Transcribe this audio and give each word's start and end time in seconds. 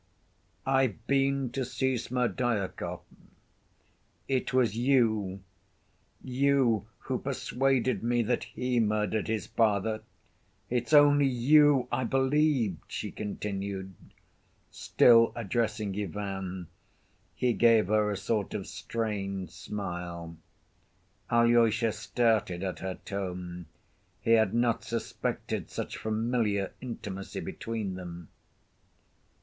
"I've 0.65 1.05
been 1.05 1.51
to 1.51 1.63
see 1.63 1.95
Smerdyakov.... 1.95 3.01
It 4.27 4.51
was 4.51 4.75
you, 4.75 5.41
you 6.23 6.87
who 7.01 7.19
persuaded 7.19 8.01
me 8.01 8.23
that 8.23 8.45
he 8.45 8.79
murdered 8.79 9.27
his 9.27 9.45
father. 9.45 10.01
It's 10.71 10.91
only 10.91 11.27
you 11.27 11.87
I 11.91 12.05
believed!" 12.05 12.85
she 12.87 13.11
continued, 13.11 13.93
still 14.71 15.33
addressing 15.35 15.95
Ivan. 16.01 16.65
He 17.35 17.53
gave 17.53 17.85
her 17.89 18.09
a 18.09 18.17
sort 18.17 18.55
of 18.55 18.65
strained 18.65 19.51
smile. 19.51 20.35
Alyosha 21.29 21.91
started 21.91 22.63
at 22.63 22.79
her 22.79 22.95
tone. 23.05 23.67
He 24.19 24.31
had 24.31 24.51
not 24.51 24.83
suspected 24.83 25.69
such 25.69 25.95
familiar 25.95 26.71
intimacy 26.81 27.41
between 27.41 27.93
them. 27.93 28.29